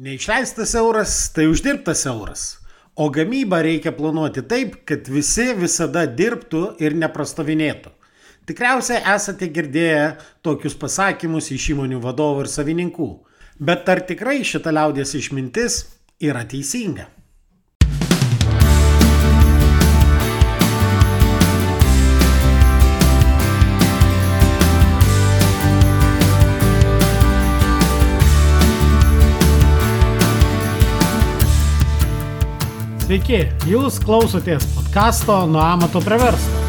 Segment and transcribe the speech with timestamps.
[0.00, 2.42] Neišleistas euras tai uždirbtas euras.
[2.96, 7.92] O gamybą reikia planuoti taip, kad visi visada dirbtų ir neprastovinėtų.
[8.48, 10.06] Tikriausiai esate girdėję
[10.40, 13.10] tokius pasakymus iš įmonių vadovų ir savininkų.
[13.60, 15.82] Bet ar tikrai šita liaudės išmintis
[16.16, 17.10] yra teisinga?
[33.10, 36.60] Sveiki, jūs klausotės podkasto Nuo amato prie verslo,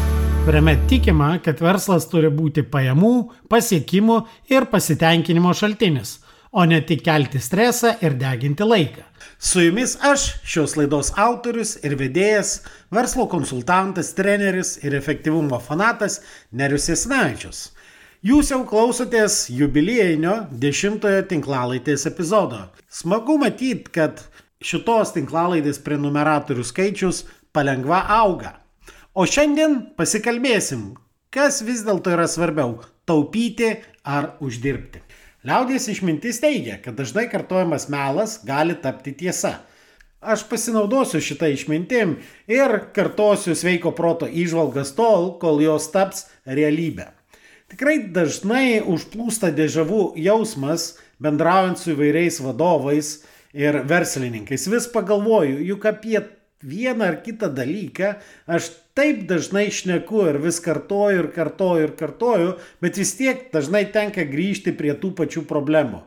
[0.42, 3.12] kuriame tikima, kad verslas turi būti pajamų,
[3.46, 4.16] pasiekimų
[4.50, 6.16] ir pasitenkinimo šaltinis,
[6.50, 9.06] o ne tik kelti stresą ir deginti laiką.
[9.38, 12.56] Su jumis aš, šios laidos autorius ir vedėjas,
[12.90, 17.68] verslo konsultantas, treneris ir efektyvumo fanatas Nerius Esnavičius.
[18.26, 22.64] Jūs jau klausotės jubiliejinio dešimtojo tinklalaitės epizodo.
[22.90, 24.26] Smagu matyti, kad
[24.62, 28.56] šitos tinklalaidės prenumeratorių skaičius palengva auga.
[29.12, 30.92] O šiandien pasikalbėsim,
[31.32, 33.74] kas vis dėlto yra svarbiau- taupyti
[34.04, 35.02] ar uždirbti.
[35.42, 39.58] Liaudės išmintis teigia, kad dažnai kartojamas melas gali tapti tiesa.
[40.22, 47.08] Aš pasinaudosiu šitą išmintim ir kartosiu sveiko proto išvalgas tol, kol jos taps realybė.
[47.72, 54.68] Tikrai dažnai užplūsta dėžavų jausmas bendraujant su įvairiais vadovais, ir verslininkais.
[54.72, 56.20] Vis pagalvoju, juk apie
[56.62, 58.14] vieną ar kitą dalyką
[58.46, 63.84] aš taip dažnai šneku ir vis kartoju ir kartoju ir kartoju, bet vis tiek dažnai
[63.92, 66.02] tenka grįžti prie tų pačių problemų.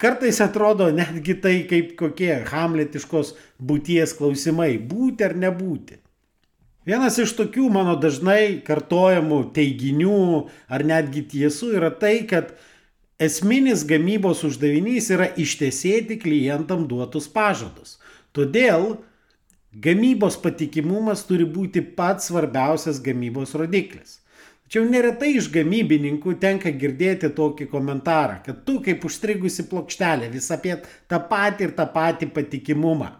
[0.00, 6.00] Kartais atrodo netgi tai kaip kokie hamletiškos būties klausimai- būti ar nebūti.
[6.84, 12.52] Vienas iš tokių mano dažnai kartojamų teiginių ar netgi tiesų yra tai, kad
[13.22, 18.00] Esminis gamybos uždavinys yra ištesėti klientam duotus pažadus.
[18.34, 18.96] Todėl
[19.70, 24.18] gamybos patikimumas turi būti pats svarbiausias gamybos rodiklis.
[24.64, 30.74] Tačiau neretai iš gamybininkų tenka girdėti tokį komentarą, kad tu kaip užstrigusi plokštelė vis apie
[31.06, 33.12] tą patį ir tą patį patikimumą.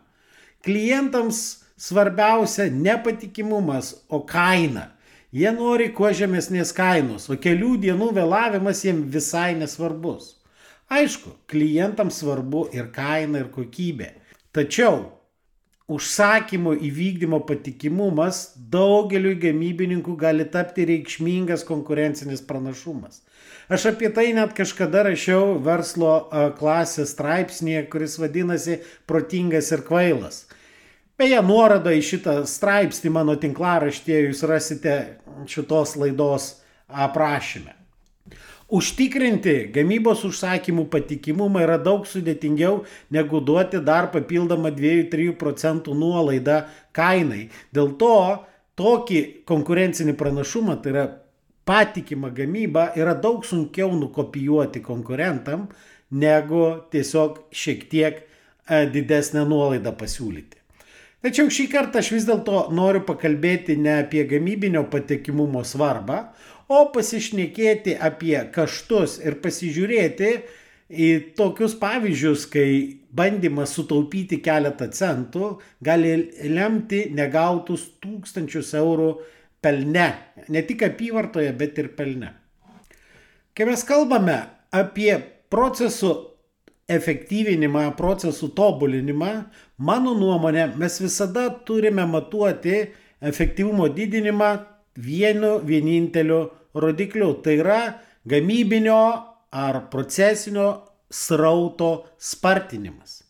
[0.67, 1.45] Klientams
[1.79, 4.89] svarbiausia ne patikimumas, o kaina.
[5.35, 10.37] Jie nori kuo žemesnės kainos, o kelių dienų vėlavimas jiems visai nesvarbus.
[10.95, 14.13] Aišku, klientams svarbu ir kaina, ir kokybė.
[14.55, 15.01] Tačiau
[15.91, 23.25] užsakymo įvykdymo patikimumas daugeliu gamybininkų gali tapti reikšmingas konkurencinis pranašumas.
[23.69, 26.15] Aš apie tai net kažkada rašiau verslo
[26.61, 30.45] klasės straipsnėje, kuris vadinasi Protingas ir kvailas.
[31.15, 34.95] Beje, nuorodą į šitą straipsnį mano tinklaraštėje jūs rasite
[35.47, 36.47] šitos laidos
[36.91, 37.71] aprašyme.
[38.75, 42.81] Užtikrinti gamybos užsakymų patikimumą yra daug sudėtingiau
[43.15, 46.65] negu duoti dar papildomą 2-3 procentų nuolaidą
[46.99, 47.45] kainai.
[47.71, 48.17] Dėl to
[48.75, 51.07] tokį konkurencinį pranašumą, tai yra
[51.69, 55.69] patikimą gamybą, yra daug sunkiau nukopijuoti konkurentam,
[56.11, 60.64] negu tiesiog šiek tiek e, didesnę nuolaidą pasiūlyti.
[61.25, 66.19] Tačiau šį kartą aš vis dėlto noriu pakalbėti ne apie gamybinio patikimumo svarbą,
[66.69, 70.35] o pasišnekėti apie kaštus ir pasižiūrėti
[70.93, 71.09] į
[71.39, 72.69] tokius pavyzdžius, kai
[73.09, 76.13] bandymas sutaupyti keletą centų gali
[76.53, 79.09] lemti negautus tūkstančius eurų
[79.65, 80.11] pelne.
[80.53, 82.35] Ne tik apyvartoje, bet ir pelne.
[83.57, 84.43] Kai mes kalbame
[84.77, 85.15] apie
[85.49, 86.13] procesų
[86.89, 89.33] efektyvinimą, procesų tobulinimą,
[89.79, 92.83] mano nuomonė, mes visada turime matuoti
[93.25, 94.51] efektyvumo didinimą
[95.01, 97.33] vienu vieninteliu rodikliu.
[97.43, 97.81] Tai yra
[98.29, 99.01] gamybinio
[99.55, 100.69] ar procesinio
[101.11, 103.23] srauto spartinimas,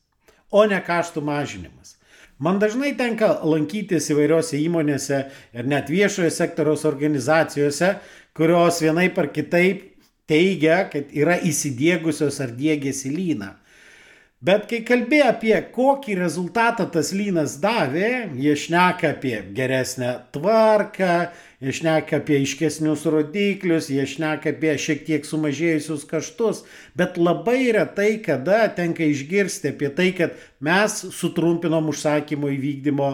[0.51, 1.95] o ne kaštų mažinimas.
[2.43, 5.21] Man dažnai tenka lankytis įvairiose įmonėse
[5.55, 7.95] ir net viešojo sektoriaus organizacijose,
[8.35, 9.94] kurios vienaip ar kitaip
[10.31, 13.55] teigia, kad yra įsidėgusios ar dėgėsi lyną.
[14.45, 21.15] Bet kai kalbėjo apie kokį rezultatą tas lynas davė, jie šneka apie geresnę tvarką,
[21.65, 26.61] jie šneka apie iškesnius rodiklius, jie šneka apie šiek tiek sumažėjusius kaštus,
[26.93, 33.11] bet labai retai kada tenka išgirsti apie tai, kad mes sutrumpinom užsakymo įvykdymo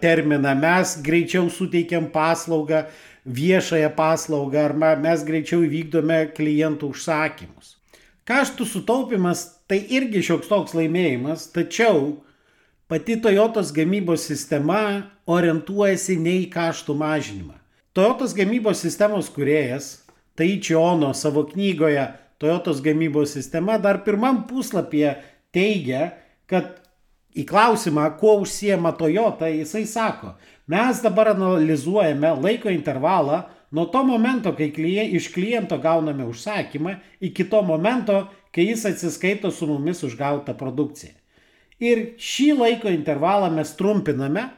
[0.00, 2.84] terminą, mes greičiau suteikiam paslaugą,
[3.26, 7.76] viešąją paslaugą ar mes greičiau įvykdome klientų užsakymus.
[8.24, 12.20] Kaštų sutaupimas tai irgi šioks toks laimėjimas, tačiau
[12.88, 17.56] pati Toyotos gamybos sistema orientuojasi ne į kaštų mažinimą.
[17.92, 20.00] Toyotos gamybos sistemos kuriejas
[20.38, 22.06] Taichi Ono savo knygoje
[22.40, 25.16] Toyotos gamybos sistema dar pirmam puslapyje
[25.52, 26.14] teigia,
[26.46, 26.79] kad
[27.36, 30.34] į klausimą, kuo užsiema Toyota, jisai sako,
[30.70, 37.46] mes dabar analizuojame laiko intervalą nuo to momento, kai klien, iš kliento gauname užsakymą, iki
[37.50, 38.24] to momento,
[38.54, 41.14] kai jis atsiskaito su mumis už gautą produkciją.
[41.80, 44.50] Ir šį laiko intervalą mes trumpiname,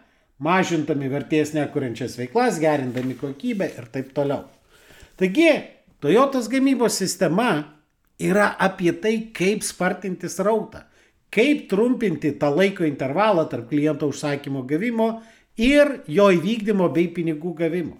[0.43, 4.49] mažintami vertės nekuriančias veiklas, gerindami kokybę ir taip toliau.
[5.21, 5.53] Taigi,
[6.03, 7.77] Toyotas gamybos sistema
[8.19, 10.81] yra apie tai, kaip spartinti srautą,
[11.33, 15.09] kaip trumpinti tą laiko intervalą tarp kliento užsakymo gavimo
[15.57, 17.97] ir jo įvykdymo bei pinigų gavimo.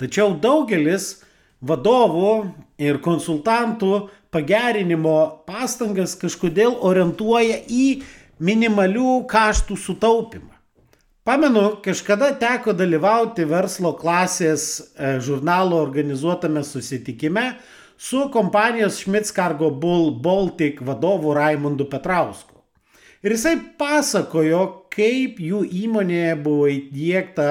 [0.00, 1.18] Tačiau daugelis
[1.60, 2.34] vadovų
[2.80, 8.00] ir konsultantų pagerinimo pastangas kažkodėl orientuoja į
[8.40, 10.54] minimalių kaštų sutaupimą.
[11.26, 17.58] Pamenu, kažkada teko dalyvauti verslo klasės e, žurnalo organizuotame susitikime
[18.00, 22.59] su kompanijos Schmitz Cargo Bull Baltic vadovu Raimondu Petrausku.
[23.20, 24.62] Ir jisai pasakojo,
[24.92, 27.48] kaip jų įmonėje buvo įdėkta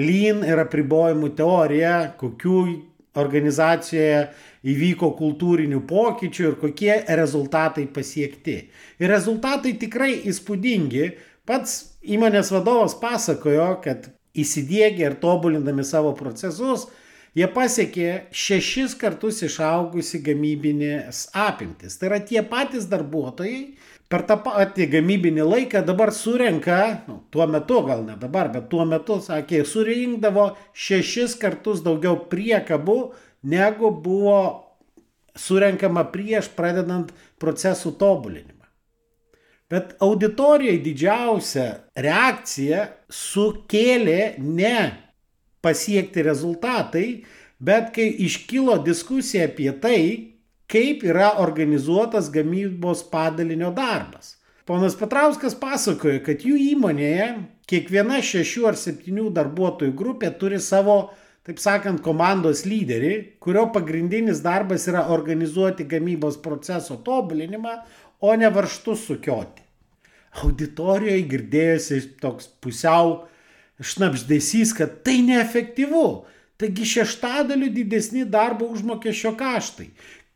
[0.00, 2.62] lean ir apribojimų teorija, kokių
[3.20, 4.22] organizacijoje
[4.72, 8.56] įvyko kultūrinių pokyčių ir kokie rezultatai pasiekti.
[9.02, 11.10] Ir rezultatai tikrai įspūdingi.
[11.44, 11.76] Pats
[12.08, 16.86] įmonės vadovas pasakojo, kad įsidėgė ir tobulindami savo procesus,
[17.38, 21.96] jie pasiekė šešis kartus išaugusi gamybinės apimtis.
[21.98, 23.58] Tai yra tie patys darbuotojai
[24.12, 28.84] per tą patį gamybinį laiką dabar surenka, nu, tuo metu gal ne dabar, bet tuo
[28.88, 32.98] metu, sakė, surinkdavo šešis kartus daugiau priekabų
[33.48, 34.42] negu buvo
[35.38, 38.58] surenkama prieš pradedant procesų tobulinimą.
[39.72, 41.64] Bet auditorijai didžiausia
[41.96, 44.76] reakcija sukėlė ne
[45.62, 47.06] pasiekti rezultatai,
[47.62, 50.02] bet kai iškilo diskusija apie tai,
[50.72, 54.36] kaip yra organizuotas gamybos padalinio darbas.
[54.66, 57.26] Ponas Petrauskas pasakoja, kad jų įmonėje
[57.70, 61.10] kiekviena šešių ar septynių darbuotojų grupė turi savo
[61.46, 67.74] taip sakant, komandos lyderį, kurio pagrindinis darbas yra organizuoti gamybos proceso tobulinimą,
[68.22, 69.64] o ne varštus sukioti.
[70.42, 73.24] Auditorijoje girdėjosi toks pusiau
[73.82, 76.06] šnapždėsys, kad tai neefektyvu.
[76.62, 79.88] Taigi šeštadaliu didesni darbo užmokesčio kaštai.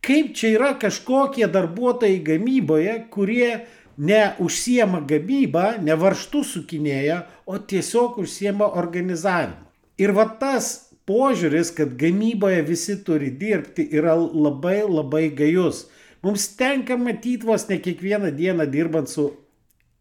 [0.02, 3.66] Kaip čia yra kažkokie darbuotojai gamyboje, kurie
[3.96, 9.64] neužsiema gamybą, ne varštų sukinėja, o tiesiog užsiema organizavimu.
[10.02, 15.86] Ir va tas požiūris, kad gamyboje visi turi dirbti, yra labai labai gajus.
[16.26, 19.30] Mums tenka matyti vos ne kiekvieną dieną dirbant su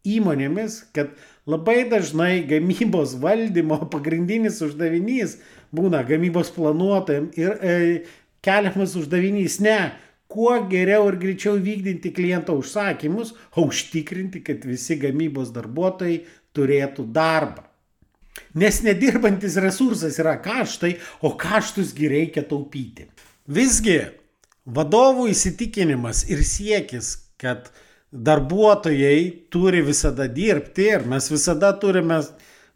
[0.06, 1.12] įmonėmis, kad
[1.48, 5.38] labai dažnai gamybos valdymo pagrindinis uždavinys
[5.74, 7.76] būna gamybos planuotojams ir e,
[8.46, 9.78] keliamas uždavinys ne,
[10.30, 16.20] kuo geriau ir greičiau vykdyti kliento užsakymus, o užtikrinti, kad visi gamybos darbuotojai
[16.56, 17.66] turėtų darbą.
[18.56, 23.08] Nes nedirbantis resursas yra kaštai, o kaštusgi reikia taupyti.
[23.48, 24.00] Visgi
[24.66, 27.70] vadovų įsitikinimas ir siekis, kad
[28.12, 32.20] darbuotojai turi visada dirbti ir mes visada turime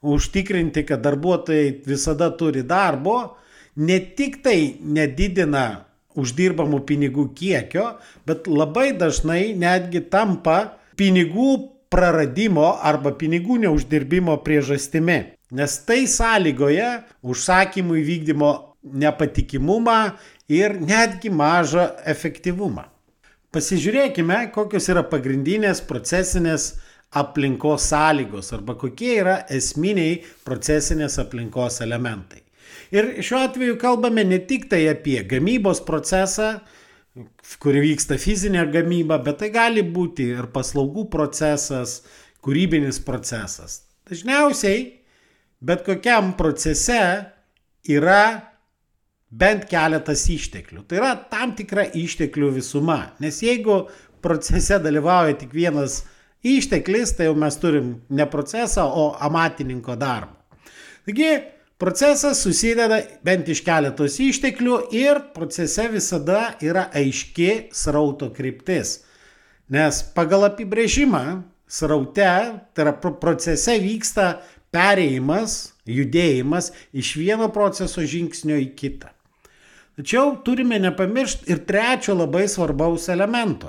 [0.01, 3.37] užtikrinti, kad darbuotojai visada turi darbo,
[3.77, 5.85] ne tik tai nedidina
[6.19, 7.87] uždirbamų pinigų kiekio,
[8.27, 11.53] bet labai dažnai netgi tampa pinigų
[11.91, 15.21] praradimo arba pinigų neuždirbimo priežastimi.
[15.51, 16.91] Nes tai sąlygoja
[17.27, 18.51] užsakymų įvykdymo
[19.03, 19.99] nepatikimumą
[20.51, 22.87] ir netgi mažą efektyvumą.
[23.51, 26.69] Pasižiūrėkime, kokios yra pagrindinės procesinės
[27.19, 32.45] aplinkos sąlygos arba kokie yra esminiai procesinės aplinkos elementai.
[32.95, 36.61] Ir šiuo atveju kalbame ne tik tai apie gamybos procesą,
[37.63, 42.01] kur vyksta fizinė gamyba, bet tai gali būti ir paslaugų procesas,
[42.47, 43.81] kūrybinis procesas.
[44.07, 44.87] Dažniausiai
[45.61, 47.01] bet kokiam procese
[47.89, 48.50] yra
[49.31, 50.85] bent keletas išteklių.
[50.89, 53.13] Tai yra tam tikra išteklių visuma.
[53.23, 53.85] Nes jeigu
[54.23, 56.03] procese dalyvauja tik vienas
[56.47, 60.35] išteklis, tai jau mes turim ne procesą, o amatininko darbą.
[61.07, 61.31] Taigi,
[61.81, 69.01] procesas susideda bent iš keletos išteklių ir procese visada yra aiški srauto kryptis.
[69.71, 71.25] Nes pagal apibrėžimą
[71.71, 72.33] sraute,
[72.75, 74.41] tai yra procese vyksta
[74.75, 79.15] pereimas, judėjimas iš vieno proceso žingsnio į kitą.
[80.01, 83.69] Tačiau turime nepamiršti ir trečio labai svarbaus elemento.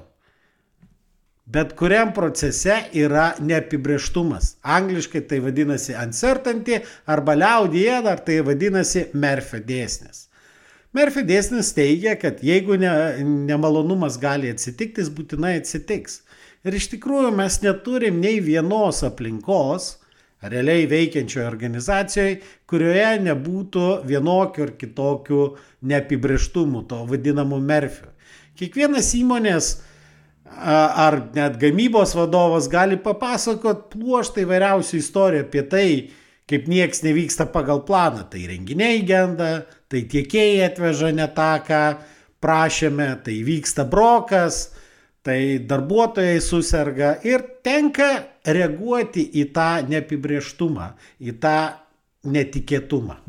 [1.44, 4.54] Bet kuriam procese yra neapibrieštumas.
[4.64, 10.30] Angliškai tai vadinasi uncertainty arba liaudyje dar tai vadinasi Merfio dėsnis.
[10.96, 12.94] Merfio dėsnis teigia, kad jeigu ne,
[13.52, 16.22] nemalonumas gali atsitikti, jis būtinai atsitiks.
[16.64, 19.98] Ir iš tikrųjų mes neturim nei vienos aplinkos,
[20.42, 25.44] realiai veikiančioje organizacijoje, kurioje nebūtų vienokių ar kitokių
[25.92, 28.10] neapibrieštumų, to vadinamų merfių.
[28.58, 29.72] Kiekvienas įmonės
[30.52, 35.88] ar net gamybos vadovas gali papasakot pluoštą įvairiausių istorijų apie tai,
[36.52, 38.26] kaip nieks nevyksta pagal planą.
[38.30, 41.84] Tai renginiai genda, tai tiekėjai atveža ne tą, ką
[42.44, 44.72] prašėme, tai vyksta brokas,
[45.26, 48.10] tai darbuotojai susirga ir tenka
[48.48, 51.58] reaguoti į tą neapibrieštumą, į tą
[52.26, 53.20] netikėtumą.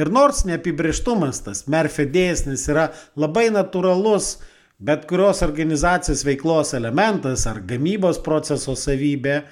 [0.00, 2.88] Ir nors neapibrieštumas, tas Merfio dėsnis yra
[3.20, 4.38] labai natūralus
[4.82, 9.42] bet kurios organizacijos veiklos elementas ar gamybos proceso savybė,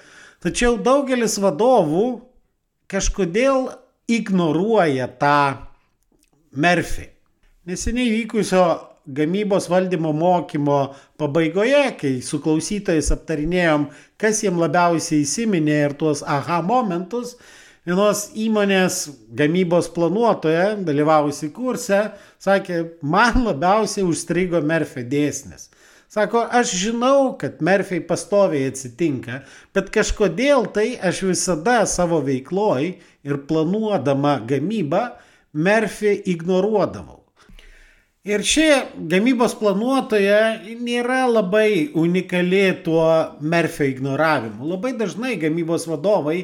[0.43, 2.07] tačiau daugelis vadovų
[2.91, 3.71] kažkodėl
[4.11, 5.37] ignoruoja tą
[6.51, 7.07] Merfį.
[7.71, 8.65] Neseniai vykusio
[9.07, 13.89] gamybos valdymo mokymo pabaigoje, kai su klausytojais aptarinėjom,
[14.21, 17.37] kas jiem labiausiai įsiminė ir tuos aha momentus,
[17.89, 19.03] vienos įmonės
[19.37, 22.03] gamybos planuotoja, dalyvavusi kurse,
[22.43, 25.71] sakė, man labiausiai užstrigo Merfio dėsnis.
[26.11, 32.89] Sako, aš žinau, kad Merfiai pastoviai atsitinka, bet kažkodėl tai aš visada savo veikloj
[33.23, 35.05] ir planuodama gamybą
[35.55, 37.20] Merfį ignoruodavau.
[38.29, 38.65] Ir ši
[39.09, 43.07] gamybos planuotoja nėra labai unikali tuo
[43.41, 44.67] Merfio ignoravimu.
[44.75, 46.43] Labai dažnai gamybos vadovai,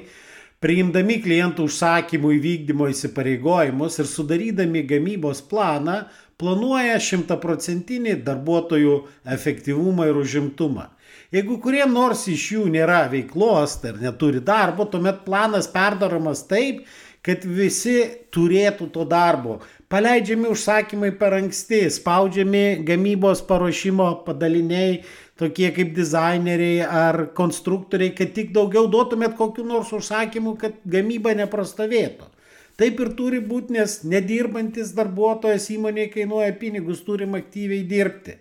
[0.64, 6.06] priimdami klientų užsakymų įvykdymo įsipareigojimus ir sudarydami gamybos planą,
[6.40, 8.96] planuoja šimtaprocentinį darbuotojų
[9.36, 10.88] efektyvumą ir užimtumą.
[11.34, 16.86] Jeigu kuriem nors iš jų nėra veiklos tai ar neturi darbo, tuomet planas perdaromas taip,
[17.26, 17.98] kad visi
[18.34, 25.02] turėtų to darbo paleidžiami užsakymai per anksti, spaudžiami gamybos paruošimo padaliniai,
[25.38, 32.32] tokie kaip dizaineriai ar konstruktoriai, kad tik daugiau duotumėt kokiu nors užsakymu, kad gamyba neprastovėtų.
[32.76, 38.36] Taip ir turi būti, nes nedirbantis darbuotojas įmonėje kainuoja pinigus, turim aktyviai dirbti.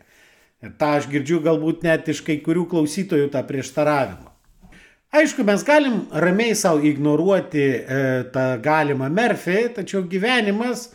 [0.65, 4.34] Ir tą aš girdžiu galbūt net iš kai kurių klausytojų tą prieštaravimą.
[5.15, 7.97] Aišku, mes galim ramiai savo ignoruoti e,
[8.33, 10.89] tą galimą Merfį, tačiau gyvenimas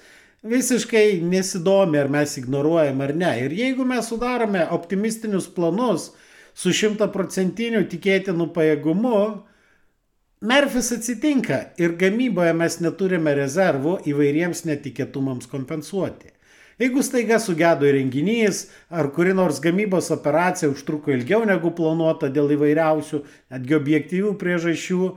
[0.44, 3.30] visiškai nesidomi, ar mes ignoruojam ar ne.
[3.46, 6.10] Ir jeigu mes sudarome optimistinius planus
[6.52, 9.22] su šimtaprocentiniu tikėtinu pajėgumu,
[10.40, 16.32] Merfis atsitinka ir gamyboje mes neturime rezervų įvairiems netikėtumams kompensuoti.
[16.80, 23.20] Jeigu staiga sugedo įrenginys ar kuri nors gamybos operacija užtruko ilgiau negu planuota dėl įvairiausių,
[23.52, 25.10] netgi objektyvių priežasčių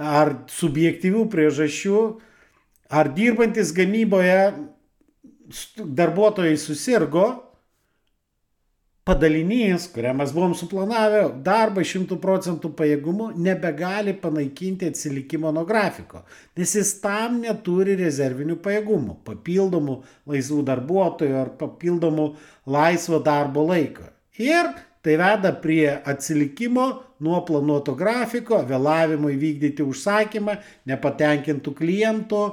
[0.00, 2.00] ar subjektyvių priežasčių,
[2.88, 4.38] ar dirbantis gamyboje
[5.76, 7.26] darbuotojai susirgo,
[9.04, 16.22] padalinys, kurią mes buvom suplanavę, darbą 100 procentų pajėgumu, nebegali panaikinti atsilikimo nuo grafiko,
[16.58, 19.96] nes jis tam neturi rezervinių pajėgumų, papildomų
[20.30, 22.28] laisvų darbuotojų ar papildomų
[22.70, 24.04] laisvo darbo laiko.
[24.40, 24.72] Ir
[25.04, 26.86] tai veda prie atsilikimo
[27.24, 32.44] nuo planuoto grafiko, vėlavimo įvykdyti užsakymą, nepatenkintų klientų,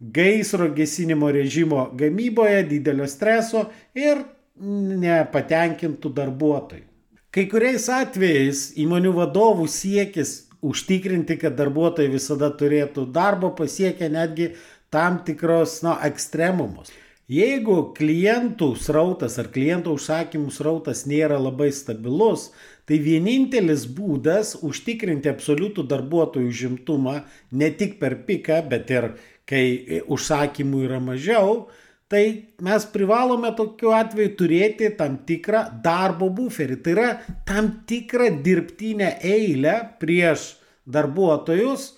[0.00, 4.24] gaisro gesinimo režimo gamyboje, didelio streso ir
[4.60, 6.86] nepatenkintų darbuotojų.
[7.30, 14.50] Kai kuriais atvejais įmonių vadovų siekis užtikrinti, kad darbuotojai visada turėtų darbo, pasiekia netgi
[14.90, 16.90] tam tikros na, ekstremumus.
[17.30, 22.48] Jeigu klientų srautas ar klientų užsakymų srautas nėra labai stabilus,
[22.90, 27.20] tai vienintelis būdas užtikrinti absoliutų darbuotojų žimtumą
[27.54, 29.12] ne tik per piką, bet ir
[29.46, 31.68] kai užsakymų yra mažiau,
[32.10, 32.24] tai
[32.58, 36.80] mes privalome tokiu atveju turėti tam tikrą darbo buferį.
[36.82, 37.10] Tai yra
[37.46, 40.56] tam tikrą dirbtinę eilę prieš
[40.90, 41.92] darbuotojus,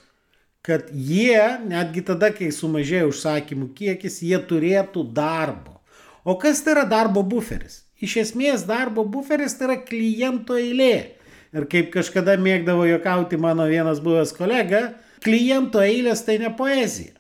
[0.62, 5.81] kad jie, netgi tada, kai sumažėjo užsakymų kiekis, jie turėtų darbo.
[6.28, 7.81] O kas tai yra darbo buferis?
[8.02, 11.16] Iš esmės darbo buferis tai yra kliento eilė.
[11.57, 14.85] Ir kaip kažkada mėgdavo juokauti mano vienas buvęs kolega,
[15.25, 17.16] kliento eilės tai ne poezija.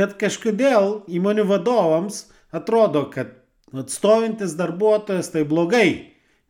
[0.00, 2.22] Bet kažkodėl įmonių vadovams
[2.56, 3.34] atrodo, kad
[3.76, 5.90] atstovintis darbuotojas tai blogai,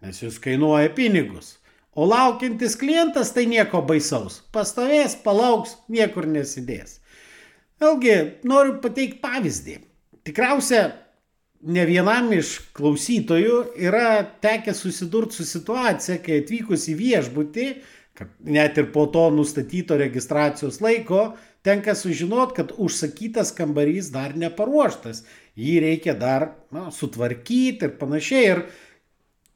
[0.04, 1.56] nes jis kainuoja pinigus.
[1.98, 4.38] O laukiantis klientas tai nieko baisaus.
[4.54, 7.00] Pastovės, palauks, niekur nesidės.
[7.82, 8.16] Vėlgi,
[8.46, 9.76] noriu pateikti pavyzdį.
[10.28, 10.84] Tikriausia,
[11.74, 17.70] ne vienam iš klausytojų yra tekę susidurti su situacija, kai atvykus į viešbutį,
[18.46, 21.32] net ir po to nustatyto registracijos laiko,
[21.66, 25.24] tenka sužinot, kad užsakytas kambarys dar neparuoštas.
[25.60, 28.44] Jį reikia dar na, sutvarkyti ir panašiai.
[28.54, 28.62] Ir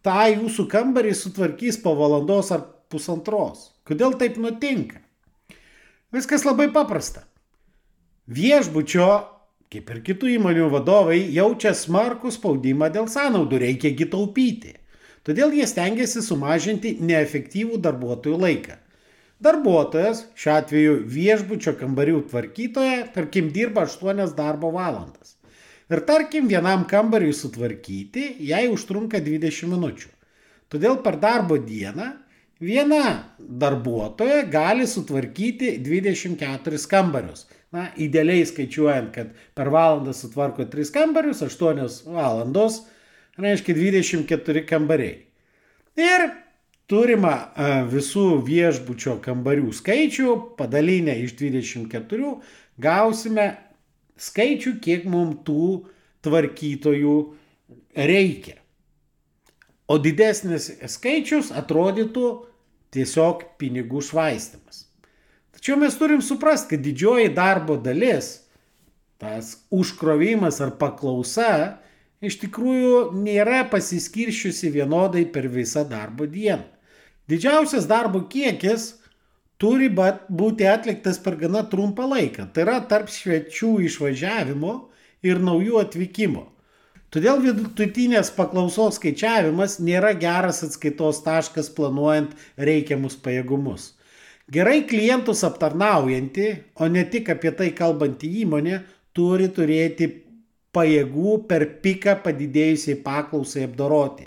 [0.04, 3.70] tą jūsų kambarį sutvarkys po valandos ar pusantros.
[3.88, 5.00] Kodėl taip nutinka?
[6.14, 7.24] Viskas labai paprasta.
[8.30, 9.08] Viešbučio,
[9.72, 14.76] kaip ir kitų įmonių vadovai, jaučia smarkų spaudimą dėl sąnaudų, reikia gitaupyti.
[15.24, 18.78] Todėl jie stengiasi sumažinti neefektyvų darbuotojų laiką.
[19.44, 25.36] Darbuotojas, šiuo atveju viešbučio kambarių tvarkytoja, tarkim, dirba 8 darbo valandas.
[25.92, 30.12] Ir tarkim, vienam kambariui sutvarkyti jai užtrunka 20 minučių.
[30.72, 32.12] Todėl per darbo dieną
[32.64, 37.46] Viena darbuotoja gali sutvarkyti 24 kambarius.
[37.74, 42.84] Na, idealiai skaičiuojant, kad per valandą sutvarko 3 kambarius, 8 valandos,
[43.36, 45.24] reiškia 24 kambariai.
[45.98, 46.28] Ir
[46.90, 47.34] turima
[47.90, 52.34] visų viešbučio kambarių skaičių, padalinę iš 24,
[52.80, 53.48] gausime
[54.20, 55.68] skaičių, kiek mums tų
[56.24, 57.16] tvarkytojų
[57.96, 58.58] reikia.
[59.88, 62.28] O didesnis skaičius atrodytų
[62.94, 64.86] tiesiog pinigų švaistimas.
[65.54, 68.46] Tačiau mes turim suprasti, kad didžioji darbo dalis,
[69.20, 71.80] tas užkrovimas ar paklausa,
[72.24, 76.73] iš tikrųjų nėra pasiskiršiusi vienodai per visą darbo dieną.
[77.30, 78.90] Didžiausias darbo kiekis
[79.60, 82.50] turi būti atliktas per gana trumpą laiką.
[82.52, 84.74] Tai yra tarp švečių išvažiavimo
[85.24, 86.50] ir naujų atvykimo.
[87.14, 93.92] Todėl vidutinės paklausos skaičiavimas nėra geras atskaitos taškas planuojant reikiamus pajėgumus.
[94.50, 98.82] Gerai klientus aptarnaujanti, o ne tik apie tai kalbanti įmonė,
[99.16, 100.10] turi turėti
[100.74, 104.26] pajėgų per piką padidėjusiai paklausai apdoroti.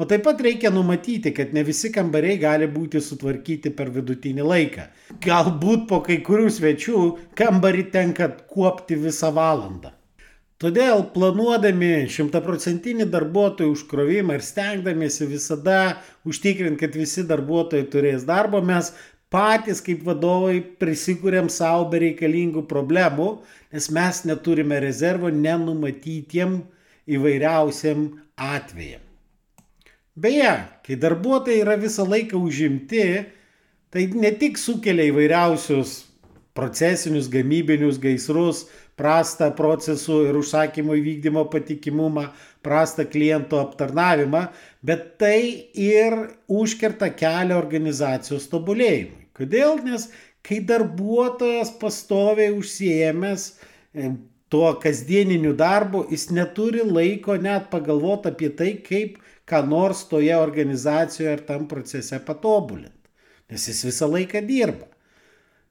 [0.00, 4.84] O taip pat reikia numatyti, kad ne visi kambariai gali būti sutvarkyti per vidutinį laiką.
[5.26, 7.00] Galbūt po kai kurių svečių
[7.36, 9.90] kambarį tenka kuopti visą valandą.
[10.60, 15.76] Todėl planuodami šimtaprocentinį darbuotojų užkrovimą ir stengdamiesi visada
[16.24, 18.94] užtikrinti, kad visi darbuotojai turės darbo, mes
[19.28, 23.28] patys kaip vadovai prisikūrėm savo bereikalingų problemų,
[23.76, 26.56] nes mes neturime rezervo nenumatytiem
[27.20, 29.09] įvairiausiam atvejam.
[30.18, 30.50] Beje,
[30.86, 33.04] kai darbuotojai yra visą laiką užimti,
[33.90, 35.92] tai ne tik sukelia įvairiausius
[36.58, 38.64] procesinius gamybinius gaisrus,
[38.98, 42.26] prastą procesų ir užsakymų įvykdymo patikimumą,
[42.66, 44.48] prastą klientų aptarnavimą,
[44.84, 46.16] bet tai ir
[46.50, 49.30] užkerta kelią organizacijos tobulėjimui.
[49.38, 49.78] Kodėl?
[49.86, 50.10] Nes
[50.44, 53.46] kai darbuotojas pastoviai užsiemęs
[53.94, 54.12] e,
[54.52, 61.32] tuo kasdieniniu darbu, jis neturi laiko net pagalvoti apie tai, kaip ką nors toje organizacijoje
[61.32, 62.96] ar tam procese patobulinti.
[63.50, 64.86] Nes jis visą laiką dirba.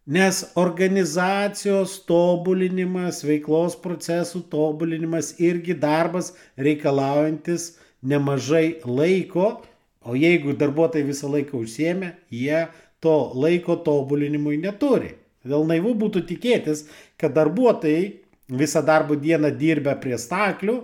[0.10, 9.60] Nes organizacijos tobulinimas, veiklos procesų tobulinimas irgi darbas reikalaujantis nemažai laiko,
[10.02, 12.66] o jeigu darbuotojai visą laiką užsiemė, jie
[13.04, 15.14] to laiko tobulinimui neturi.
[15.44, 16.88] Todėl naivu būtų tikėtis,
[17.20, 18.10] kad darbuotojai
[18.50, 20.80] visą darbo dieną dirbę prie staklių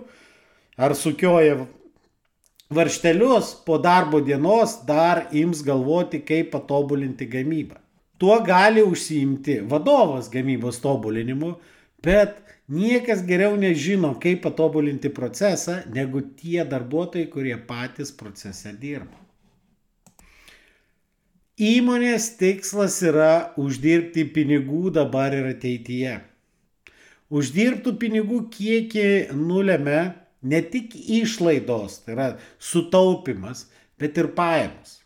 [0.78, 1.64] ar sukioja
[2.70, 7.78] varštelius po darbo dienos dar ims galvoti, kaip patobulinti gamybą.
[8.18, 11.52] Tuo gali užsiimti vadovas gamybos tobulinimu,
[12.02, 19.20] bet niekas geriau nežino, kaip patobulinti procesą, negu tie darbuotojai, kurie patys procese dirba.
[21.56, 26.18] Įmonės tikslas yra uždirbti pinigų dabar ir ateityje.
[27.32, 30.00] Uždirbtų pinigų kiekį nulėmė
[30.46, 32.28] ne tik išlaidos, tai yra
[32.62, 33.66] sutaupimas,
[33.98, 35.00] bet ir pajamos.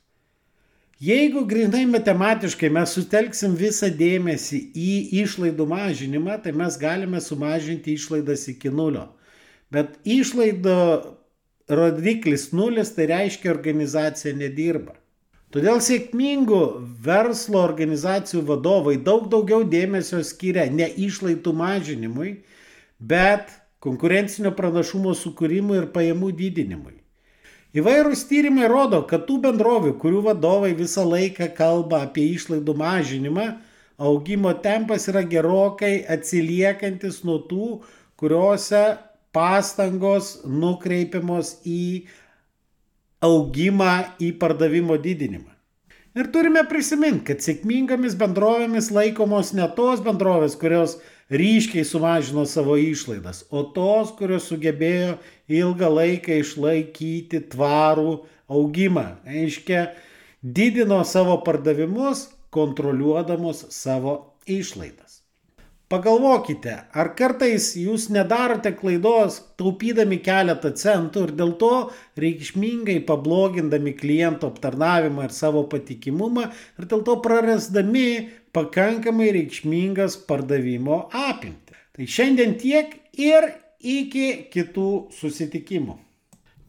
[1.00, 8.44] Jeigu grinai matematiškai mes sutelksim visą dėmesį į išlaidų mažinimą, tai mes galime sumažinti išlaidas
[8.52, 9.06] iki nulio.
[9.72, 10.76] Bet išlaido
[11.70, 14.98] rodiklis nulis, tai reiškia organizacija nedirba.
[15.50, 16.60] Todėl sėkmingų
[17.02, 22.34] verslo organizacijų vadovai daug daugiau dėmesio skiria ne išlaidų mažinimui,
[23.00, 26.98] bet konkurencinio pranašumo sukūrimui ir pajamų didinimui.
[27.70, 33.46] Įvairūs tyrimai rodo, kad tų bendrovių, kurių vadovai visą laiką kalba apie išlaidų mažinimą,
[34.00, 37.68] augimo tempas yra gerokai atsiliekantis nuo tų,
[38.18, 38.82] kuriuose
[39.32, 42.08] pastangos nukreipiamos į
[43.22, 45.59] augimą, į pardavimo didinimą.
[46.18, 50.96] Ir turime prisiminti, kad sėkmingomis bendrovėmis laikomos ne tos bendrovės, kurios
[51.30, 55.20] ryškiai sumažino savo išlaidas, o tos, kurios sugebėjo
[55.60, 58.16] ilgą laiką išlaikyti tvarų
[58.50, 59.06] augimą.
[59.22, 59.84] Aiškia,
[60.42, 64.16] didino savo pardavimus, kontroliuodamos savo
[64.50, 65.09] išlaidas.
[65.90, 71.70] Pagalvokite, ar kartais jūs nedarote klaidos taupydami keletą centų ir dėl to
[72.22, 76.46] reikšmingai pablogindami kliento aptarnavimą ir savo patikimumą
[76.78, 78.06] ir dėl to prarasdami
[78.54, 81.74] pakankamai reikšmingas pardavimo apimti.
[81.98, 83.50] Tai šiandien tiek ir
[83.82, 85.98] iki kitų susitikimų.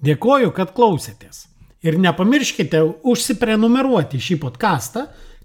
[0.01, 1.45] Dėkoju, kad klausėtės.
[1.85, 5.11] Ir nepamirškite užsiprenumeruoti šį podcastą